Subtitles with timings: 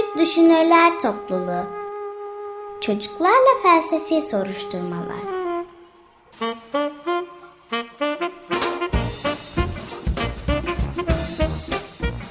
[0.00, 1.66] Küçük Düşünürler Topluluğu
[2.80, 5.20] Çocuklarla Felsefi Soruşturmalar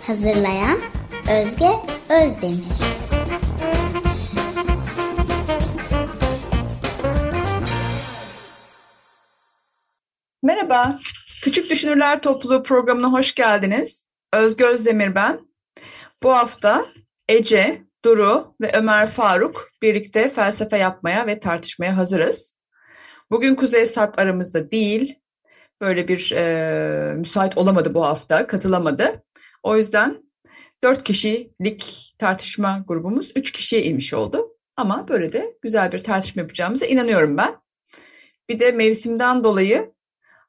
[0.07, 0.79] Hazırlayan
[1.41, 1.69] Özge
[2.09, 2.63] Özdemir
[10.43, 10.99] Merhaba,
[11.43, 14.07] Küçük Düşünürler Topluluğu programına hoş geldiniz.
[14.33, 15.39] Özge Özdemir ben.
[16.23, 16.85] Bu hafta
[17.29, 22.59] Ece, Duru ve Ömer Faruk birlikte felsefe yapmaya ve tartışmaya hazırız.
[23.31, 25.19] Bugün Kuzey Sarp aramızda değil.
[25.81, 29.23] Böyle bir e, müsait olamadı bu hafta, katılamadı.
[29.63, 30.23] O yüzden
[30.83, 34.57] dört kişilik tartışma grubumuz üç kişiye inmiş oldu.
[34.77, 37.57] Ama böyle de güzel bir tartışma yapacağımıza inanıyorum ben.
[38.49, 39.93] Bir de mevsimden dolayı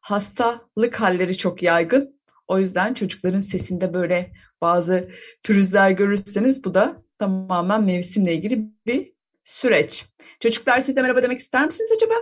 [0.01, 2.21] hastalık halleri çok yaygın.
[2.49, 5.11] O yüzden çocukların sesinde böyle bazı
[5.43, 9.13] pürüzler görürseniz bu da tamamen mevsimle ilgili bir
[9.45, 10.07] süreç.
[10.41, 12.15] Çocuklar siz de merhaba demek ister misiniz acaba?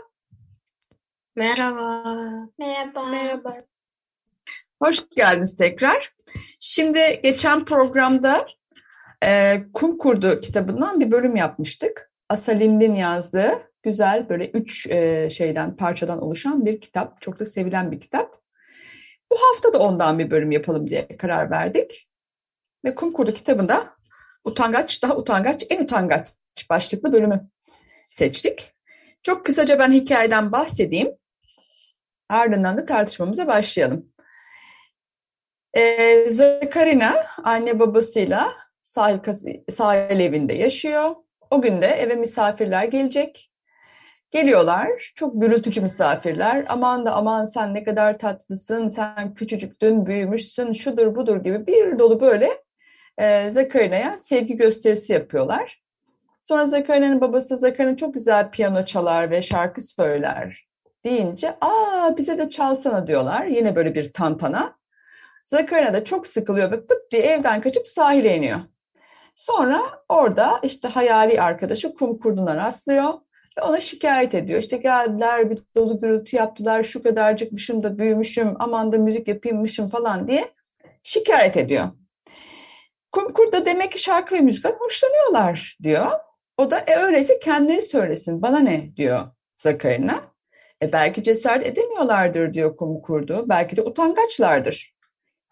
[1.37, 2.05] Merhaba.
[2.59, 3.07] Merhaba.
[3.11, 3.57] Merhaba.
[4.83, 6.15] Hoş geldiniz tekrar.
[6.61, 8.47] Şimdi geçen programda
[9.25, 12.13] e, Kum Kurdu kitabından bir bölüm yapmıştık.
[12.29, 17.21] Asalind'in yazdığı güzel böyle üç e, şeyden parçadan oluşan bir kitap.
[17.21, 18.43] Çok da sevilen bir kitap.
[19.33, 22.08] Bu hafta da ondan bir bölüm yapalım diye karar verdik.
[22.85, 23.97] Ve Kum Kurdu kitabında
[24.45, 26.29] utangaç, daha utangaç, en utangaç
[26.71, 27.49] başlıklı bölümü
[28.09, 28.75] seçtik.
[29.23, 31.09] Çok kısaca ben hikayeden bahsedeyim.
[32.29, 34.13] Ardından da tartışmamıza başlayalım.
[35.75, 39.19] Ee, Zakarina anne babasıyla sahil,
[39.71, 41.15] sahil evinde yaşıyor.
[41.51, 43.51] O gün de eve misafirler gelecek.
[44.31, 46.65] Geliyorlar, çok gürültücü misafirler.
[46.69, 52.21] Aman da aman sen ne kadar tatlısın, sen küçücüktün, büyümüşsün, şudur budur gibi bir dolu
[52.21, 52.63] böyle
[53.19, 55.83] e, Zakarina'ya sevgi gösterisi yapıyorlar.
[56.41, 60.69] Sonra Zakarina'nın babası Zakarina çok güzel piyano çalar ve şarkı söyler
[61.05, 63.47] deyince aa bize de çalsana diyorlar.
[63.47, 64.79] Yine böyle bir tantana.
[65.45, 68.59] Zakarina da çok sıkılıyor ve pıt diye evden kaçıp sahile iniyor.
[69.35, 73.15] Sonra orada işte hayali arkadaşı kum kurduna rastlıyor
[73.59, 74.61] ve ona şikayet ediyor.
[74.61, 80.29] İşte geldiler bir dolu gürültü yaptılar şu kadarcıkmışım da büyümüşüm aman da müzik yapayımmışım falan
[80.29, 80.51] diye
[81.03, 81.89] şikayet ediyor.
[83.13, 86.11] Kumkur da demek ki şarkı ve müzikten hoşlanıyorlar diyor.
[86.57, 89.27] O da e öyleyse kendileri söylesin bana ne diyor
[89.57, 90.23] Zakarina.
[90.83, 93.45] E belki cesaret edemiyorlardır diyor Kumkurdu.
[93.49, 94.95] Belki de utangaçlardır.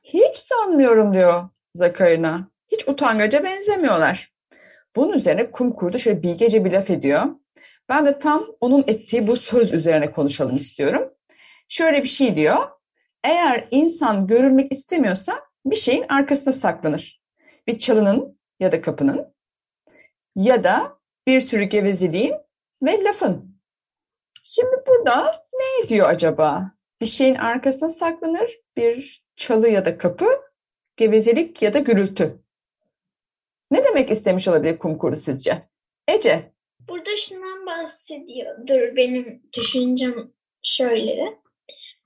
[0.05, 2.51] Hiç sanmıyorum diyor Zakarina.
[2.73, 4.33] Hiç utangaca benzemiyorlar.
[4.97, 7.27] Bunun üzerine Kumkurdu şöyle bilgece bir laf ediyor.
[7.89, 11.13] Ben de tam onun ettiği bu söz üzerine konuşalım istiyorum.
[11.69, 12.57] Şöyle bir şey diyor.
[13.25, 17.26] Eğer insan görülmek istemiyorsa bir şeyin arkasına saklanır
[17.67, 19.35] bir çalının ya da kapının
[20.37, 22.35] ya da bir sürü gevezeliğin
[22.83, 23.57] ve lafın.
[24.43, 26.73] Şimdi burada ne diyor acaba?
[27.01, 30.27] Bir şeyin arkasına saklanır bir çalı ya da kapı,
[30.97, 32.43] gevezelik ya da gürültü.
[33.71, 35.69] Ne demek istemiş olabilir kumkuru sizce?
[36.09, 36.53] Ece.
[36.89, 38.67] Burada şundan bahsediyor.
[38.67, 41.39] Dur benim düşüncem şöyle.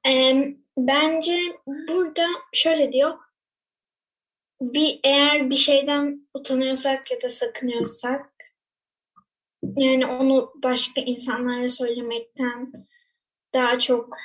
[0.07, 3.19] Ee, bence burada şöyle diyor
[4.61, 8.33] bir eğer bir şeyden utanıyorsak ya da sakınıyorsak
[9.77, 12.73] yani onu başka insanlara söylemekten
[13.55, 14.17] daha çok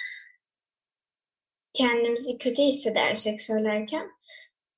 [1.74, 4.12] kendimizi kötü hissedersek söylerken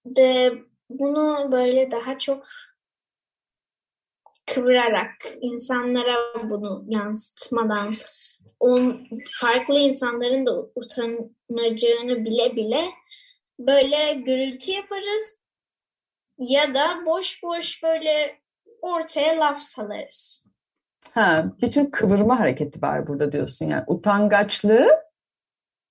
[0.06, 0.53] de
[0.90, 2.45] bunu böyle daha çok
[4.45, 7.95] kıvırarak insanlara bunu yansıtmadan
[8.59, 9.07] on,
[9.41, 12.89] farklı insanların da utanacağını bile bile
[13.59, 15.39] böyle gürültü yaparız
[16.38, 18.40] ya da boş boş böyle
[18.81, 20.46] ortaya laf salarız.
[21.14, 24.90] Ha, bir tür kıvırma hareketi var burada diyorsun yani utangaçlığı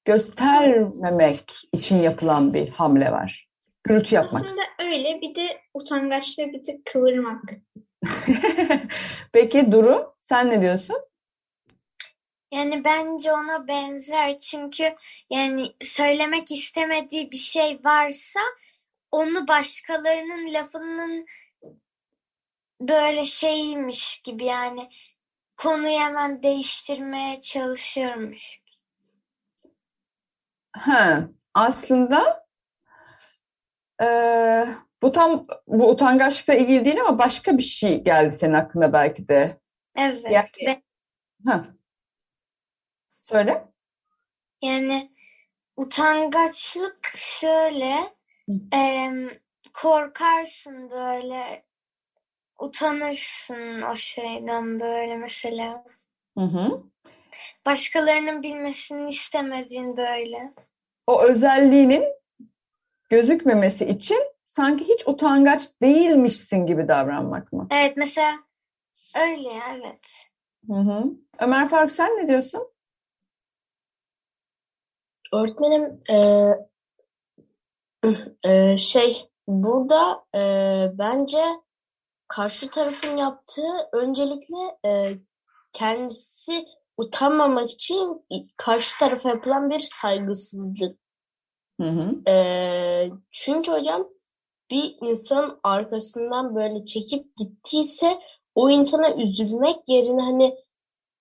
[0.05, 3.49] göstermemek için yapılan bir hamle var.
[3.85, 4.45] Gürültü yapmak.
[4.45, 7.43] Aslında öyle bir de utangaçlığı bir tık kıvırmak.
[9.33, 10.97] Peki Duru sen ne diyorsun?
[12.55, 14.85] Yani bence ona benzer çünkü
[15.31, 18.41] yani söylemek istemediği bir şey varsa
[19.17, 21.27] onu başkalarının lafının
[22.81, 24.91] böyle şeymiş gibi yani
[25.57, 28.61] konuyu hemen değiştirmeye çalışıyormuş.
[30.73, 32.47] Ha, aslında
[34.03, 34.07] e,
[35.03, 39.61] bu tam bu utangaçlıkla ilgili değil ama başka bir şey geldi senin aklına belki de.
[39.97, 40.25] Evet.
[40.31, 40.83] Yani, ben,
[41.47, 41.65] ha.
[43.21, 43.69] Söyle.
[44.63, 45.13] Yani
[45.77, 48.16] utangaçlık şöyle
[48.75, 49.11] e,
[49.75, 51.65] korkarsın böyle
[52.59, 55.85] utanırsın o şeyden böyle mesela.
[56.39, 56.83] Hı hı.
[57.67, 60.53] Başkalarının bilmesini istemediğin böyle.
[61.07, 62.05] O özelliğinin
[63.09, 67.69] gözükmemesi için sanki hiç utangaç değilmişsin gibi davranmak mı?
[67.71, 68.33] Evet mesela
[69.21, 70.27] öyle ya, evet.
[70.67, 71.05] Hı hı.
[71.39, 72.69] Ömer Faruk sen ne diyorsun?
[75.33, 76.69] Öğretmenim eee,
[78.79, 81.45] şey burada eee, bence
[82.29, 85.19] karşı tarafın yaptığı öncelikle eee,
[85.73, 86.67] kendisi
[86.97, 88.27] utanmamak için
[88.57, 90.99] karşı tarafa yapılan bir saygısızlık.
[91.81, 92.15] Hı hı.
[92.27, 94.09] Eee, çünkü hocam
[94.71, 98.21] bir insanın arkasından böyle çekip gittiyse
[98.55, 100.57] o insana üzülmek yerine hani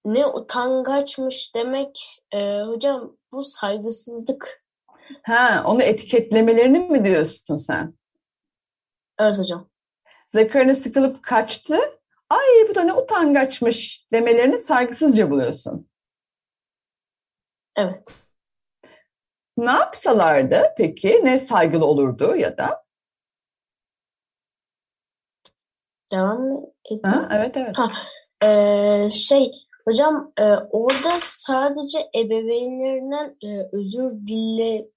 [0.05, 4.64] ne utangaçmış demek eee, hocam bu saygısızlık.
[5.23, 7.93] Ha, onu etiketlemelerini mi diyorsun sen?
[9.19, 9.69] Evet hocam.
[10.27, 11.77] Zakarına sıkılıp kaçtı.
[12.29, 15.87] Ay bu da ne utangaçmış demelerini saygısızca buluyorsun.
[17.75, 18.25] Evet.
[19.57, 21.21] Ne yapsalardı peki?
[21.23, 22.85] Ne saygılı olurdu ya da?
[26.13, 27.01] Devam mı edeyim?
[27.03, 27.77] Ha, evet evet.
[27.77, 27.91] Ha,
[28.43, 29.51] eee, şey
[29.85, 34.87] hocam eee, orada sadece ebeveynlerinden eee, özür dile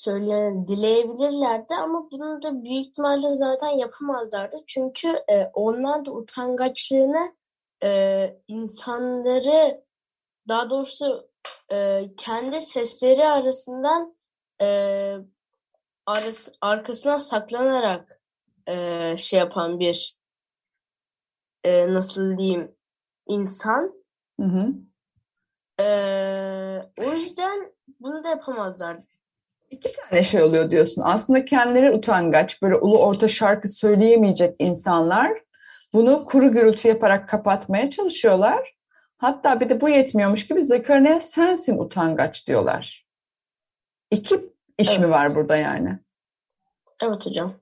[0.00, 4.56] söyle dileyebilirlerdi ama bunu da büyük ihtimalle zaten yapamazlardı.
[4.66, 7.34] Çünkü eee, onlar da utangaçlığını
[7.82, 9.84] eee, insanları
[10.48, 11.30] daha doğrusu
[11.72, 14.16] eee, kendi sesleri arasından
[14.60, 15.18] eee,
[16.06, 18.22] arası, arkasına saklanarak
[18.68, 20.16] eee, şey yapan bir
[21.64, 22.74] eee, nasıl diyeyim
[23.26, 23.94] insan.
[24.40, 24.68] Hı hı.
[25.80, 28.98] Eee, o yüzden bunu da yapamazlar.
[29.70, 31.02] İki tane şey oluyor diyorsun.
[31.04, 35.32] Aslında kendileri utangaç, böyle ulu orta şarkı söyleyemeyecek insanlar
[35.92, 38.74] bunu kuru gürültü yaparak kapatmaya çalışıyorlar.
[39.16, 43.06] Hatta bir de bu yetmiyormuş gibi Zekeriya sensin utangaç diyorlar.
[44.10, 44.40] İki
[44.78, 45.14] iş mi Evet.
[45.14, 45.98] var burada yani?
[47.02, 47.54] Evet hocam.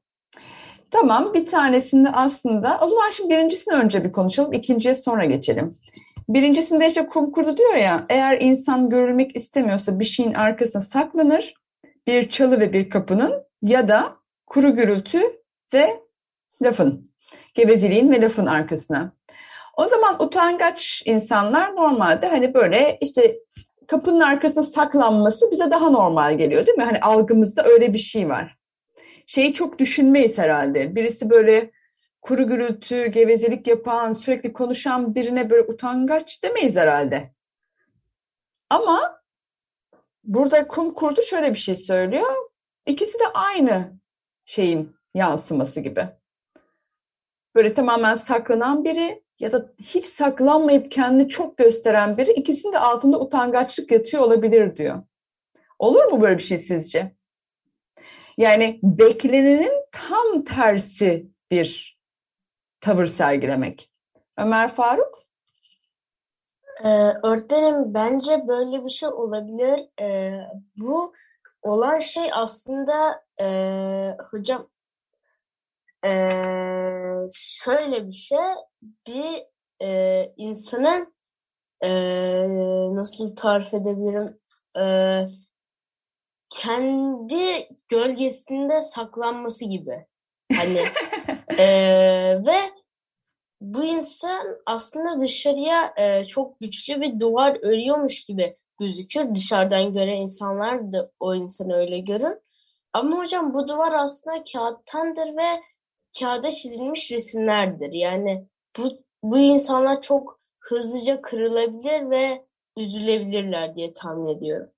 [0.90, 5.76] Tamam bir tanesinde aslında o zaman şimdi birincisini önce bir konuşalım ikinciye sonra geçelim.
[6.28, 11.55] Birincisinde işte kum kurdu diyor ya eğer insan görülmek istemiyorsa bir şeyin arkasına saklanır
[12.08, 14.16] bir çalı ve bir kapının ya da
[14.46, 15.20] kuru gürültü
[15.75, 16.00] ve
[16.62, 17.10] lafın
[17.55, 19.12] gevezeliğin ve lafın arkasına.
[19.76, 23.38] O zaman utangaç insanlar normalde hani böyle işte
[23.87, 26.84] kapının arkasına saklanması bize daha normal geliyor değil mi?
[26.84, 28.58] Hani algımızda öyle bir şey var
[29.28, 30.96] şeyi çok düşünmeyiz herhalde.
[30.96, 31.70] Birisi böyle
[32.22, 37.34] kuru gürültü, gevezelik yapan, sürekli konuşan birine böyle utangaç demeyiz herhalde.
[38.70, 39.18] Ama
[40.29, 42.37] burada kum kurdu şöyle bir şey söylüyor.
[42.87, 44.01] İkisi de aynı
[44.45, 46.09] şeyin yansıması gibi.
[47.55, 53.21] Böyle tamamen saklanan biri ya da hiç saklanmayıp kendini çok gösteren biri ikisinin de altında
[53.21, 55.03] utangaçlık yatıyor olabilir diyor.
[55.79, 57.17] Olur mu böyle bir şey sizce?
[58.37, 61.99] Yani beklenenin tam tersi bir
[62.81, 63.91] tavır sergilemek.
[64.37, 65.28] Ömer Faruk?
[66.85, 66.89] Ee,
[67.23, 69.89] öğretmenim bence böyle bir şey olabilir.
[70.01, 70.41] Ee,
[70.77, 71.13] bu
[71.63, 74.69] olan şey aslında ee, hocam
[76.05, 76.29] ee,
[77.32, 78.39] şöyle bir şey
[79.06, 79.44] bir
[79.82, 81.15] ee, insanın
[81.82, 81.89] ee,
[82.94, 84.37] nasıl tarif edebilirim
[84.79, 85.27] Ee,
[86.51, 90.06] kendi gölgesinde saklanması gibi.
[90.56, 90.79] Hani
[91.58, 92.58] ee, ve
[93.60, 99.34] bu insan aslında dışarıya e, çok güçlü bir duvar örüyormuş gibi gözükür.
[99.34, 102.36] Dışarıdan gören insanlar da o insanı öyle görür.
[102.93, 105.62] Ama hocam bu duvar aslında kağıttandır ve
[106.20, 107.93] kağıda çizilmiş resimlerdir.
[107.93, 108.46] Yani
[108.79, 108.82] bu,
[109.22, 112.46] bu insanlar çok hızlıca kırılabilir ve
[112.77, 114.70] üzülebilirler diye tahmin ediyorum.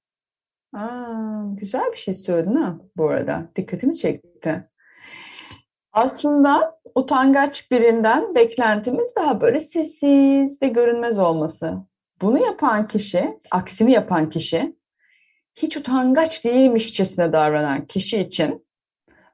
[0.73, 3.51] Aa, güzel bir şey söyledin ha bu arada.
[3.57, 4.69] Dikkatimi çekti.
[5.93, 11.75] Aslında utangaç birinden beklentimiz daha böyle sessiz ve görünmez olması.
[12.21, 14.77] Bunu yapan kişi, aksini yapan kişi,
[15.55, 18.67] hiç utangaç değilmişçesine davranan kişi için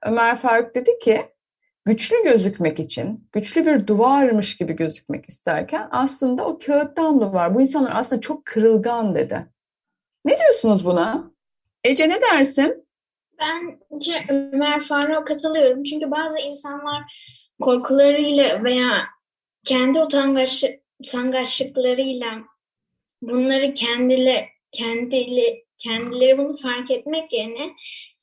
[0.02, 1.26] Ömer Faruk dedi ki
[1.84, 7.54] güçlü gözükmek için, güçlü bir duvarmış gibi gözükmek isterken aslında o kağıttan duvar.
[7.54, 9.46] Bu insanlar aslında çok kırılgan dedi.
[10.25, 11.30] Ne diyorsunuz buna?
[11.84, 12.85] Ece ne dersin?
[13.40, 15.84] Bence Ömer Faruk'a katılıyorum.
[15.84, 17.02] Çünkü bazı insanlar
[17.60, 19.04] korkularıyla veya
[19.64, 20.64] kendi utangaç,
[21.00, 22.42] utangaçlıklarıyla
[23.22, 27.74] bunları kendile, kendili, kendileri bunu fark etmek yerine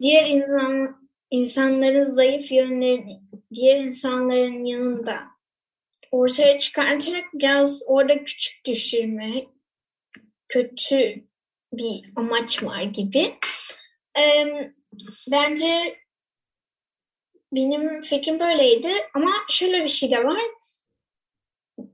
[0.01, 3.21] diğer insan insanların zayıf yönlerini
[3.53, 5.19] diğer insanların yanında
[6.11, 9.45] ortaya çıkartarak biraz orada küçük düşürme,
[10.49, 11.23] kötü
[11.73, 13.35] bir amaç var gibi.
[14.19, 14.73] Ee,
[15.31, 15.97] bence
[17.51, 20.41] benim fikrim böyleydi ama şöyle bir şey de var.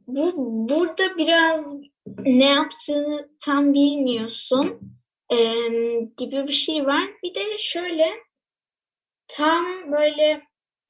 [0.07, 0.33] Bu
[0.69, 1.75] burada biraz
[2.25, 4.79] ne yaptığını tam bilmiyorsun
[5.31, 5.37] ee,
[6.17, 7.09] gibi bir şey var.
[7.23, 8.09] Bir de şöyle
[9.27, 10.41] tam böyle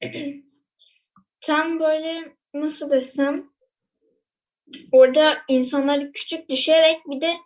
[1.40, 3.50] tam böyle nasıl desem
[4.92, 7.36] orada insanları küçük düşerek bir de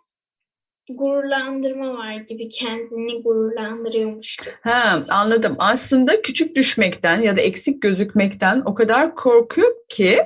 [0.89, 4.49] gururlandırma var gibi kendini gururlandırıyormuş gibi.
[4.61, 5.55] Ha, anladım.
[5.59, 10.19] Aslında küçük düşmekten ya da eksik gözükmekten o kadar korkuyor ki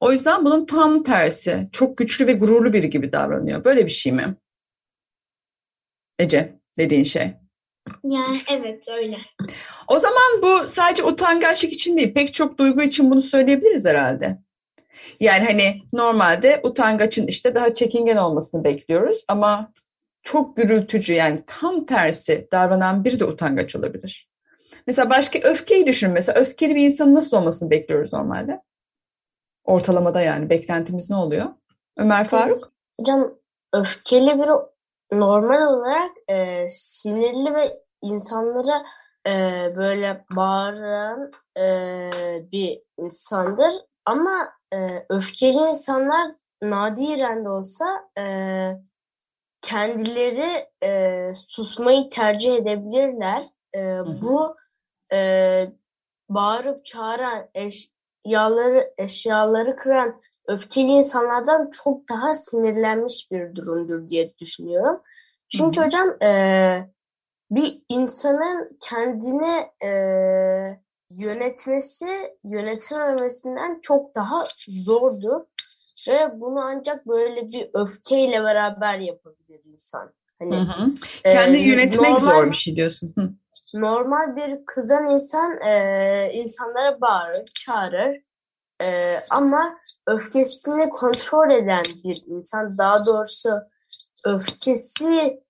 [0.00, 1.68] o yüzden bunun tam tersi.
[1.72, 3.64] Çok güçlü ve gururlu biri gibi davranıyor.
[3.64, 4.34] Böyle bir şey mi?
[6.18, 7.32] Ece dediğin şey.
[8.04, 9.16] Yani evet öyle.
[9.88, 14.38] O zaman bu sadece utangaçlık için değil, pek çok duygu için bunu söyleyebiliriz herhalde.
[15.20, 19.72] Yani hani normalde utangaçın işte daha çekingen olmasını bekliyoruz ama
[20.22, 24.30] çok gürültücü yani tam tersi davranan biri de utangaç olabilir.
[24.86, 26.10] Mesela başka öfkeyi düşün.
[26.10, 28.62] Mesela öfkeli bir insanın nasıl olmasını bekliyoruz normalde?
[29.64, 31.46] Ortalamada yani beklentimiz ne oluyor?
[31.96, 32.72] Ömer Faruk?
[32.98, 33.34] Hocam
[33.72, 34.50] öfkeli biri
[35.12, 38.84] normal olarak e, sinirli ve insanlara
[39.26, 39.32] e,
[39.76, 42.10] böyle bağıran e,
[42.52, 43.72] bir insandır.
[44.04, 47.84] Ama e, öfkeli insanlar nadiren de olsa
[48.18, 48.24] e,
[49.62, 53.44] kendileri e, susmayı tercih edebilirler.
[53.74, 53.80] E,
[54.22, 54.56] bu
[55.12, 55.18] e,
[56.28, 65.02] bağırıp çağıran eşyaları eşyaları kıran öfkeli insanlardan çok daha sinirlenmiş bir durumdur diye düşünüyorum.
[65.48, 65.86] Çünkü hı hı.
[65.86, 66.30] hocam e,
[67.50, 69.90] bir insanın kendini e,
[71.10, 75.40] yönetmesi yönetememesinden çok daha zordur.
[76.08, 80.12] Ve bunu ancak böyle bir öfkeyle beraber yapabilir insan.
[80.38, 80.94] Hani, hı hı.
[81.22, 83.14] Kendi e, yönetmek normal, zor bir şey diyorsun.
[83.18, 83.30] Hı.
[83.74, 88.20] Normal bir kızan insan e, insanlara bağırır, çağırır.
[88.82, 93.50] E, ama öfkesini kontrol eden bir insan, daha doğrusu
[94.26, 95.40] öfkesini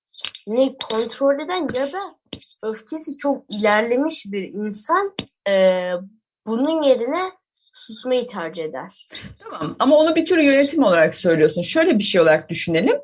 [0.91, 2.15] kontrol eden ya da
[2.63, 5.13] öfkesi çok ilerlemiş bir insan
[5.49, 5.93] e,
[6.47, 7.23] bunun yerine
[7.81, 9.09] susmayı tercih eder.
[9.45, 11.63] Tamam ama onu bir tür yönetim olarak söylüyorsun.
[11.63, 12.97] Şöyle bir şey olarak düşünelim.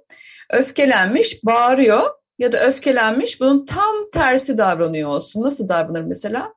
[0.51, 5.43] Öfkelenmiş, bağırıyor ya da öfkelenmiş bunun tam tersi davranıyor olsun.
[5.43, 6.55] Nasıl davranır mesela?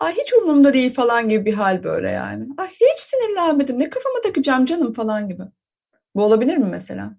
[0.00, 2.48] Ay hiç umurumda değil falan gibi bir hal böyle yani.
[2.58, 3.78] Ay hiç sinirlenmedim.
[3.78, 5.42] Ne kafama takacağım canım falan gibi.
[6.14, 7.10] Bu olabilir mi mesela?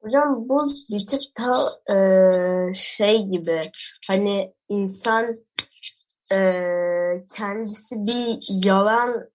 [0.00, 1.54] Hocam bu bir tık daha
[1.96, 3.60] e, şey gibi
[4.08, 5.34] hani insan
[6.32, 6.38] e,
[7.36, 9.28] kendisi bir yalan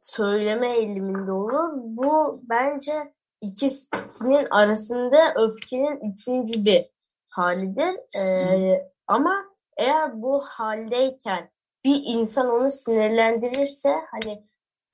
[0.00, 1.70] söyleme eğiliminde olur.
[1.74, 6.90] Bu bence ikisinin arasında öfkenin üçüncü bir
[7.28, 8.18] halidir.
[8.18, 9.34] E, ama
[9.76, 11.50] eğer bu haldeyken
[11.84, 14.44] bir insan onu sinirlendirirse hani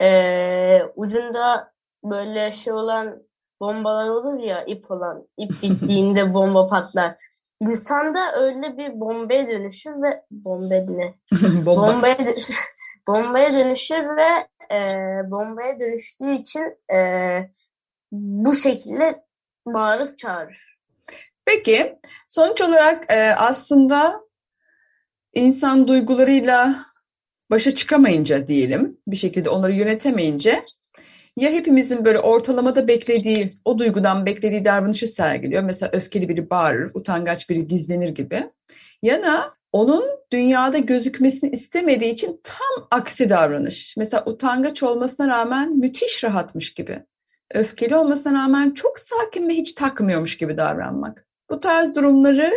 [0.00, 1.72] e, ucunda
[2.04, 3.22] böyle şey olan
[3.60, 7.16] bombalar olur ya ip olan ip bittiğinde bomba patlar.
[7.69, 11.14] İnsanda öyle bir bombaya dönüşür ve bomba ne?
[11.66, 11.95] Bomba.
[11.95, 12.16] bombaya,
[13.07, 14.81] bombaya dönüşür ve e,
[15.31, 16.99] bombaya dönüştüğü için e,
[18.12, 19.25] bu şekilde
[19.66, 20.78] bağırıp çağırır.
[21.45, 24.21] Peki sonuç olarak e, aslında
[25.35, 26.76] insan duygularıyla
[27.50, 30.64] başa çıkamayınca diyelim bir şekilde onları yönetemeyince
[31.36, 35.62] ya hepimizin böyle ortalamada beklediği, o duygudan beklediği davranışı sergiliyor.
[35.62, 38.50] Mesela öfkeli biri bağırır, utangaç biri gizlenir gibi.
[39.02, 43.96] Ya da onun dünyada gözükmesini istemediği için tam aksi davranış.
[43.96, 47.02] Mesela utangaç olmasına rağmen müthiş rahatmış gibi.
[47.54, 51.26] Öfkeli olmasına rağmen çok sakin ve hiç takmıyormuş gibi davranmak.
[51.50, 52.52] Bu tarz durumları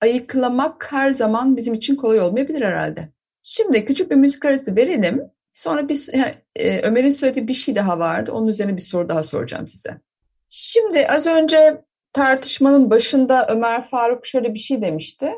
[0.00, 3.08] ayıklamak her zaman bizim için kolay olmayabilir herhalde.
[3.42, 5.30] Şimdi küçük bir müzik arası verelim.
[5.58, 6.08] Sonra bir
[6.56, 8.32] e, Ömer'in söylediği bir şey daha vardı.
[8.32, 10.00] Onun üzerine bir soru daha soracağım size.
[10.48, 15.32] Şimdi az önce tartışmanın başında Ömer Faruk şöyle bir şey demişti.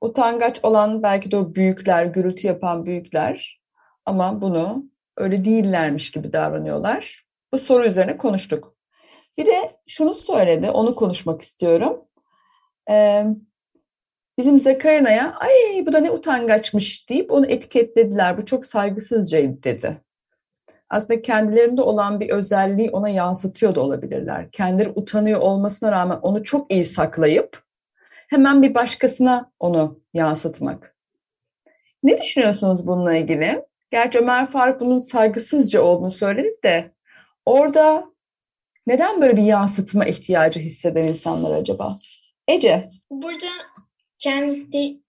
[0.00, 3.60] Utangaç olan belki de o büyükler, gürültü yapan büyükler
[4.06, 4.84] ama bunu
[5.16, 7.26] öyle değillermiş gibi davranıyorlar.
[7.52, 8.76] Bu soru üzerine konuştuk.
[9.38, 12.04] Bir de şunu söyledi, onu konuşmak istiyorum.
[12.90, 13.24] Ee,
[14.38, 18.38] Bizim Zakarina'ya ay bu da ne utangaçmış deyip onu etiketlediler.
[18.38, 19.96] Bu çok saygısızcaydı dedi.
[20.90, 24.50] Aslında kendilerinde olan bir özelliği ona yansıtıyor da olabilirler.
[24.50, 27.62] Kendileri utanıyor olmasına rağmen onu çok iyi saklayıp
[28.28, 30.96] hemen bir başkasına onu yansıtmak.
[32.02, 33.64] Ne düşünüyorsunuz bununla ilgili?
[33.90, 36.92] Gerçi Ömer Faruk bunun saygısızca olduğunu söyledi de
[37.46, 38.04] orada
[38.86, 41.96] neden böyle bir yansıtma ihtiyacı hisseden insanlar acaba?
[42.48, 42.88] Ece.
[43.10, 43.46] Burada
[44.22, 45.00] kendi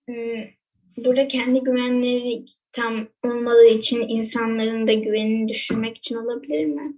[0.98, 6.94] burada kendi güvenleri tam olmadığı için insanların da güvenini düşürmek için olabilir mi?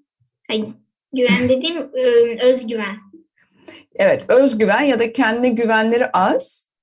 [0.47, 0.65] Hayır,
[1.13, 1.91] güven dediğim
[2.41, 2.95] özgüven.
[3.95, 6.73] Evet, özgüven ya da kendine güvenleri az.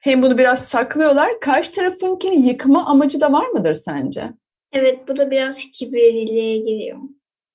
[0.00, 1.40] Hem bunu biraz saklıyorlar.
[1.40, 4.24] Karşı tarafınkini yıkma amacı da var mıdır sence?
[4.72, 6.98] Evet bu da biraz kibirliliğe giriyor.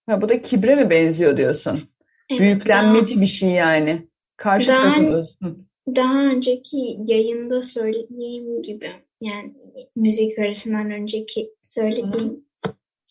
[0.10, 1.82] Ha, bu da kibre mi benziyor diyorsun?
[2.30, 4.08] Evet, Büyüklenmeci bir şey yani.
[4.38, 5.38] Karşı Daha- tarafın öz...
[5.88, 9.54] Daha, önceki yayında söylediğim gibi yani
[9.96, 12.46] müzik arasından önceki söylediğim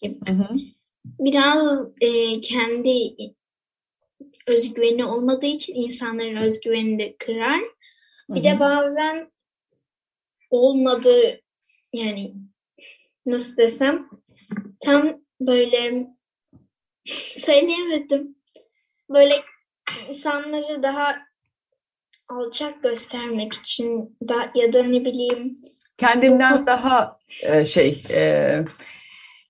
[0.02, 0.18] gibi
[1.04, 3.16] biraz e, kendi
[4.46, 7.60] özgüveni olmadığı için insanların özgüvenini de kırar.
[8.28, 9.32] Bir de bazen
[10.50, 11.40] olmadığı
[11.92, 12.34] yani
[13.26, 14.08] nasıl desem
[14.80, 16.06] tam böyle
[17.36, 18.36] söyleyemedim.
[19.10, 19.34] Böyle
[20.08, 21.31] insanları daha
[22.28, 25.58] alçak göstermek için da ya da ne bileyim
[25.98, 28.58] Kendinden daha e, şey e,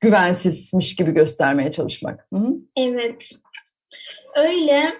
[0.00, 2.26] güvensizmiş gibi göstermeye çalışmak.
[2.32, 2.54] Hı hı.
[2.76, 3.30] evet
[4.36, 4.94] öyle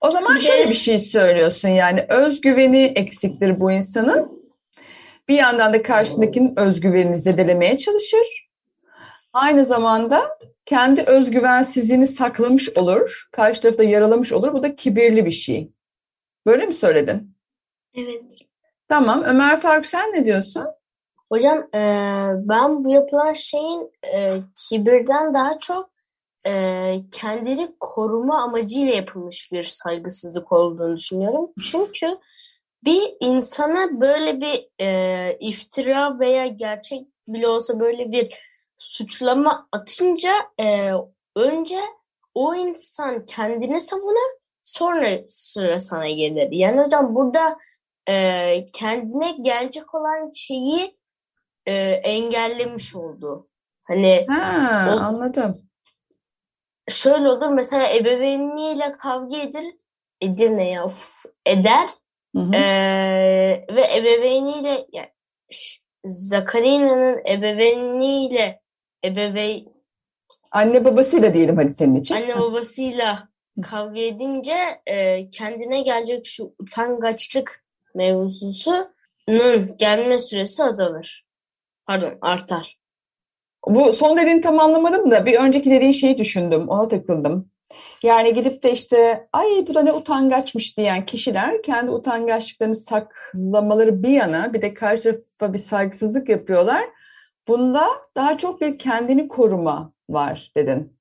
[0.00, 4.44] O zaman de- şöyle bir şey söylüyorsun yani özgüveni eksiktir bu insanın.
[5.28, 8.48] Bir yandan da karşındakinin özgüvenini zedelemeye çalışır.
[9.32, 13.28] Aynı zamanda kendi özgüvensizliğini saklamış olur.
[13.32, 14.52] Karşı tarafta yaralamış olur.
[14.52, 15.72] Bu da kibirli bir şey.
[16.46, 17.36] Böyle mi söyledin?
[17.94, 18.38] evet
[18.88, 19.22] Tamam.
[19.26, 20.66] Ömer Faruk sen ne diyorsun?
[21.32, 25.90] Hocam eee, ben bu yapılan şeyin eee, kibirden daha çok
[26.46, 31.50] eee, kendini koruma amacıyla yapılmış bir saygısızlık olduğunu düşünüyorum.
[31.70, 32.18] Çünkü
[32.84, 38.34] bir insana böyle bir eee, iftira veya gerçek bile olsa böyle bir
[38.78, 40.92] suçlama atınca eee,
[41.36, 41.78] önce
[42.34, 44.30] o insan kendini savunur
[44.64, 46.48] sonra sıra sana gelir.
[46.52, 47.58] Yani hocam burada
[48.08, 50.96] eee, kendine gelecek olan şeyi
[51.66, 53.48] e, engellemiş oldu.
[53.84, 55.62] Hani Ha, O- anladım.
[56.88, 59.64] şöyle olur mesela ebeveynliğiyle kavga edir,
[60.20, 61.88] edir ne ya uf, eder
[62.36, 62.54] Hı hı.
[62.54, 62.60] E,
[63.74, 65.08] ve ebeveyniyle yani,
[66.04, 68.60] Zakarina'nın ebeveynliğiyle
[69.04, 69.74] ebeveyn
[70.50, 72.14] Anne babasıyla diyelim hadi senin için.
[72.14, 73.28] anne babasıyla
[73.62, 77.64] kavga edince e, kendine gelecek şu utangaçlık
[77.94, 78.86] mevzusunun
[79.76, 81.26] gelme süresi azalır.
[81.86, 82.78] Pardon artar.
[83.66, 86.68] Bu son dediğini tam anlamadım da bir önceki dediğin şeyi düşündüm.
[86.68, 87.50] Ona takıldım.
[88.02, 94.08] Yani gidip de işte ay bu da ne utangaçmış diyen kişiler kendi utangaçlıklarını saklamaları bir
[94.08, 96.84] yana bir de karşı tarafa bir saygısızlık yapıyorlar.
[97.48, 97.86] Bunda
[98.16, 100.96] daha çok bir kendini koruma var dedin.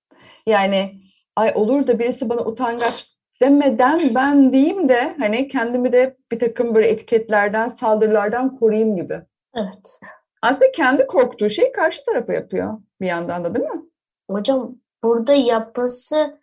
[0.47, 1.01] Yani
[1.35, 6.75] ay olur da birisi bana utangaç demeden ben diyeyim de hani kendimi de bir takım
[6.75, 9.21] böyle etiketlerden, saldırılardan koruyayım gibi.
[9.55, 9.99] Evet.
[10.41, 13.81] Aslında kendi korktuğu şeyi karşı tarafa yapıyor bir yandan da değil mi?
[14.29, 16.39] Hocam burada yapması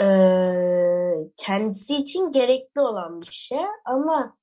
[0.00, 4.36] eee, kendisi için gerekli olan bir şey ama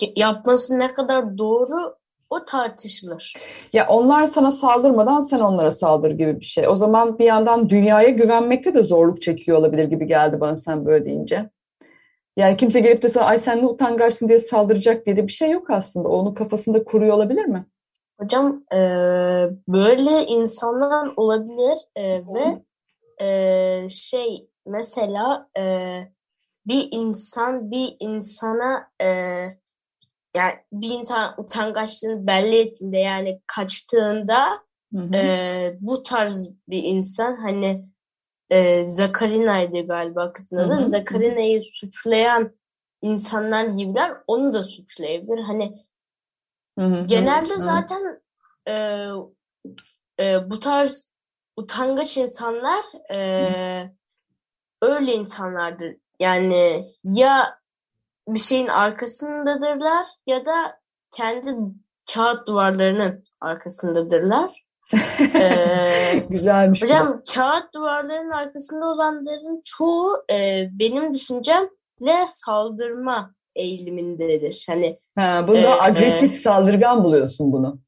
[0.00, 1.96] ge- yapması ne kadar doğru
[2.32, 3.34] o tartışılır.
[3.72, 6.68] Ya onlar sana saldırmadan sen onlara saldır gibi bir şey.
[6.68, 11.04] O zaman bir yandan dünyaya güvenmekte de zorluk çekiyor olabilir gibi geldi bana sen böyle
[11.04, 11.50] deyince.
[12.36, 15.50] Yani kimse gelip de sana ay sen ne utangaçsın diye saldıracak diye de bir şey
[15.50, 16.08] yok aslında.
[16.08, 17.66] Onun kafasında kuruyor olabilir mi?
[18.20, 22.62] Hocam eee, böyle insanlar olabilir eee, ve
[23.20, 26.12] eee, şey mesela eee,
[26.66, 29.58] bir insan bir insana eee,
[30.36, 35.16] yani bir insan utangaçlığını belli ettiğinde yani kaçtığında Hı hı.
[35.16, 37.84] Ee, bu tarz bir insan hani
[38.50, 40.78] e, Zakarina'ydı galiba kızın adı.
[40.78, 42.52] Zakarina'yı suçlayan
[43.02, 45.42] insanlar gibiler onu da suçlayabilir.
[45.42, 45.86] Hani
[46.78, 47.06] Hı hı hı.
[47.06, 47.58] genelde Hı.
[47.58, 48.20] zaten
[48.68, 48.74] e,
[50.20, 51.10] e, bu tarz
[51.56, 53.92] utangaç insanlar e,
[54.82, 55.96] öyle insanlardır.
[56.20, 57.61] Yani ya
[58.28, 60.80] bir şeyin arkasındadırlar ya da
[61.16, 61.54] kendi
[62.14, 64.62] kağıt duvarlarının arkasındadırlar.
[65.34, 66.84] Ee, Güzelmiş bu.
[66.86, 74.64] Hocam kağıt duvarların arkasında olanların çoğu e, benim düşüncemle saldırma eğilimindedir.
[74.68, 77.78] Hani Ha, bunda Ee, agresif saldırgan buluyorsun bunu.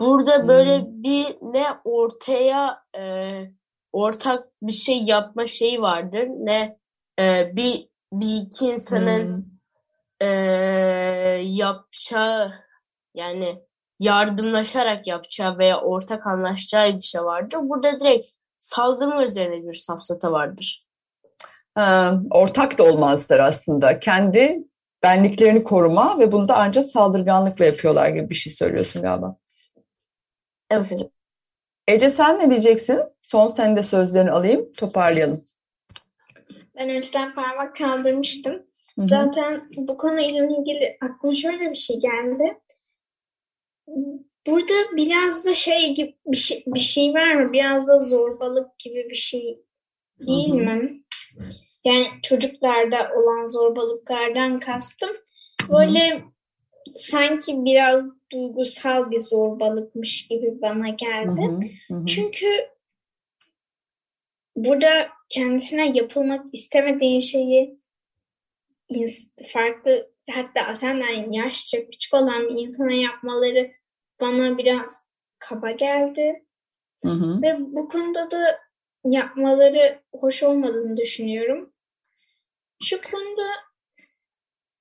[0.00, 1.02] burada böyle Hmm.
[1.02, 3.02] bir ne ortaya e,
[3.92, 6.78] ortak bir şey yapma şeyi vardır ne
[7.20, 7.88] e, bir
[8.20, 9.44] bir iki insanın
[10.22, 10.28] Hmm.
[10.28, 10.28] e,
[11.42, 12.52] yapacağı
[13.14, 13.62] yani
[14.00, 17.58] yardımlaşarak yapacağı veya ortak anlaşacağı bir şey vardır.
[17.62, 18.28] Burada direkt
[18.60, 20.86] saldırma üzerine bir safsata vardır.
[21.74, 24.00] Ha, ortak da olmazlar aslında.
[24.00, 24.64] Kendi
[25.02, 29.36] benliklerini koruma ve bunu da ancak saldırganlıkla yapıyorlar gibi bir şey söylüyorsun galiba.
[30.70, 31.08] Evet hocam.
[31.88, 33.00] Ece sen ne diyeceksin?
[33.20, 35.44] Son sen de sözlerini alayım, toparlayalım.
[36.76, 38.52] Ben önceden parmak kaldırmıştım.
[38.98, 39.08] Hı hı.
[39.08, 42.58] Zaten bu konuyla ilgili aklıma şöyle bir şey geldi.
[44.46, 47.52] Burada biraz da şey gibi bir şey, bir şey var mı?
[47.52, 49.64] Biraz da zorbalık gibi bir şey
[50.20, 50.58] değil Hı hı.
[50.58, 51.02] mi?
[51.84, 55.10] Yani çocuklarda olan zorbalıklardan kastım.
[55.68, 56.24] Böyle
[56.96, 61.40] sanki biraz duygusal bir zorbalıkmış gibi bana geldi.
[61.40, 62.06] hı, hı hı.
[62.06, 62.46] Çünkü
[64.56, 67.78] burada kendisine yapılmak istemediğin şeyi
[69.52, 73.72] farklı hatta senden yaşça küçük olan bir insana yapmaları
[74.20, 75.06] bana biraz
[75.38, 76.44] kaba geldi.
[77.04, 77.42] Hı hı.
[77.42, 78.58] Ve bu konuda da
[79.04, 81.72] yapmaları hoş olmadığını düşünüyorum.
[82.82, 83.48] Şu konuda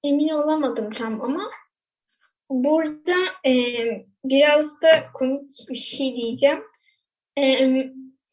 [0.04, 1.52] emin olamadım tam ama
[2.50, 3.16] burada
[3.48, 3.54] e,
[4.24, 6.64] biraz da komik bir şey diyeceğim.
[7.38, 7.44] E,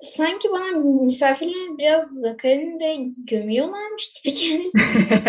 [0.03, 4.71] sanki bana misafirler biraz Zakari'ni de gömüyorlarmış gibi geldi.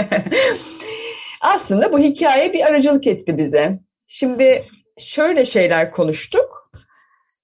[1.42, 3.80] Aslında bu hikaye bir aracılık etti bize.
[4.08, 4.66] Şimdi
[4.98, 6.72] şöyle şeyler konuştuk.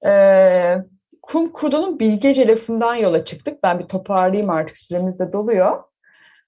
[0.07, 0.75] Ee,
[1.21, 3.63] kum kurdunun bilgece lafından yola çıktık.
[3.63, 5.83] Ben bir toparlayayım artık süremiz de doluyor.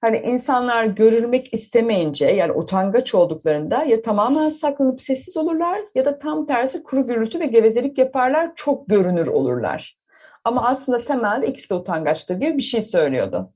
[0.01, 6.45] Hani insanlar görülmek istemeyince yani utangaç olduklarında ya tamamen saklanıp sessiz olurlar ya da tam
[6.45, 9.98] tersi kuru gürültü ve gevezelik yaparlar çok görünür olurlar.
[10.43, 13.53] Ama aslında temelde ikisi de utangaçtır gibi bir şey söylüyordu.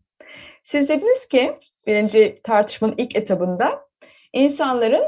[0.64, 3.88] Siz dediniz ki birinci tartışmanın ilk etabında
[4.34, 5.04] insanların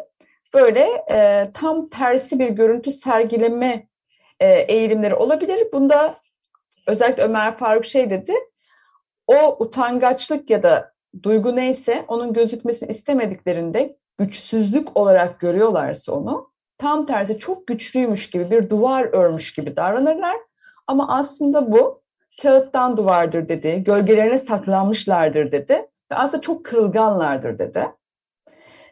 [0.53, 3.87] böyle e, tam tersi bir görüntü sergileme
[4.39, 5.67] e, eğilimleri olabilir.
[5.73, 6.17] Bunda
[6.87, 8.33] özellikle Ömer Faruk şey dedi.
[9.27, 17.39] O utangaçlık ya da duygu neyse onun gözükmesini istemediklerinde güçsüzlük olarak görüyorlarsa onu tam tersi
[17.39, 20.35] çok güçlüymüş gibi bir duvar örmüş gibi davranırlar.
[20.87, 22.03] Ama aslında bu
[22.41, 25.73] kağıttan duvardır dedi, gölgelerine saklanmışlardır dedi
[26.11, 27.87] ve aslında çok kırılganlardır dedi.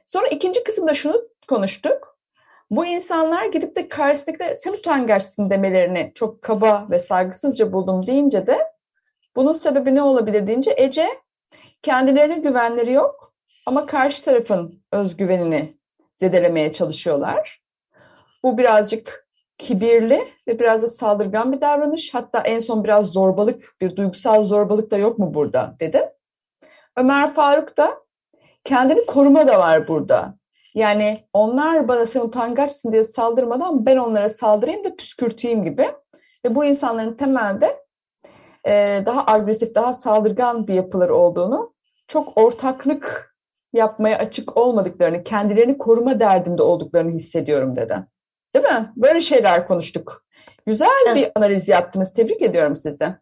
[0.05, 2.17] Sonra ikinci kısımda şunu konuştuk.
[2.71, 8.57] Bu insanlar gidip de karşısındakilere sen utangaçsın demelerini çok kaba ve saygısızca buldum deyince de
[9.35, 11.07] bunun sebebi ne olabilir deyince Ece
[11.81, 13.33] kendilerine güvenleri yok
[13.65, 15.77] ama karşı tarafın özgüvenini
[16.15, 17.61] zedelemeye çalışıyorlar.
[18.43, 19.22] Bu birazcık
[19.57, 22.13] kibirli ve biraz da saldırgan bir davranış.
[22.13, 26.09] Hatta en son biraz zorbalık, bir duygusal zorbalık da yok mu burada dedi.
[26.97, 28.03] Ömer Faruk da
[28.63, 30.35] kendini koruma da var burada.
[30.75, 35.87] Yani onlar bana sen utangaçsın diye saldırmadan ben onlara saldırayım da püskürteyim gibi.
[36.45, 37.83] Ve bu insanların temelde
[38.67, 41.73] e, daha agresif, daha saldırgan bir yapıları olduğunu,
[42.07, 43.35] çok ortaklık
[43.73, 48.05] yapmaya açık olmadıklarını, kendilerini koruma derdinde olduklarını hissediyorum dedi.
[48.55, 48.91] Değil mi?
[48.95, 50.25] Böyle şeyler konuştuk.
[50.65, 51.15] Güzel Evet.
[51.17, 52.13] bir analiz yaptınız.
[52.13, 53.15] Tebrik ediyorum sizi.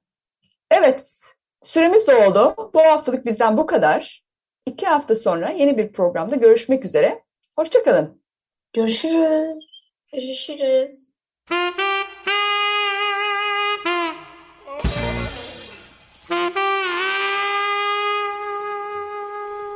[0.71, 1.21] Evet,
[1.63, 2.71] süremiz doldu.
[2.73, 4.23] Bu haftalık bizden bu kadar.
[4.65, 7.23] İki hafta sonra yeni bir programda görüşmek üzere.
[7.55, 8.21] Hoşçakalın.
[8.73, 9.65] Görüşürüz.
[10.13, 11.11] Görüşürüz.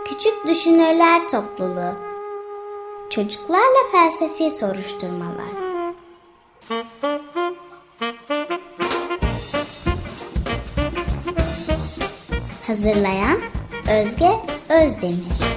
[0.05, 2.04] Küçük Düşünürler Topluluğu
[3.15, 5.65] Çocuklarla Felsefi Soruşturmalar.
[12.67, 13.37] Hazırlayan
[13.89, 14.31] Özge
[14.69, 15.54] Özdemir